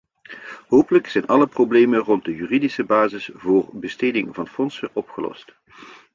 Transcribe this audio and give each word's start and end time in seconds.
Hopelijk 0.67 1.07
zijn 1.07 1.27
alle 1.27 1.47
problemen 1.47 1.99
rond 1.99 2.25
de 2.25 2.35
juridische 2.35 2.83
basis 2.83 3.29
voor 3.33 3.69
besteding 3.71 4.35
van 4.35 4.47
fondsen 4.47 4.89
opgelost. 4.93 5.55